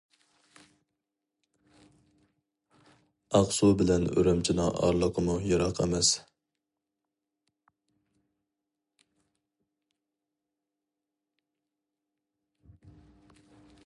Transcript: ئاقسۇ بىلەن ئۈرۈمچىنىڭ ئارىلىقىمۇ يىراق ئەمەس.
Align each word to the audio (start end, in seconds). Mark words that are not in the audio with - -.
ئاقسۇ 3.39 3.69
بىلەن 3.81 4.07
ئۈرۈمچىنىڭ 4.15 4.71
ئارىلىقىمۇ 4.87 5.35
يىراق 5.51 5.83
ئەمەس. 5.85 6.11